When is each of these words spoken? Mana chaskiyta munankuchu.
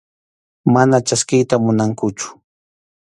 Mana 0.73 0.97
chaskiyta 1.07 1.55
munankuchu. 1.63 2.27